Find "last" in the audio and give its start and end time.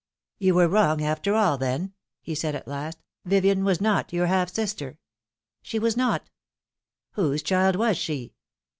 2.67-3.03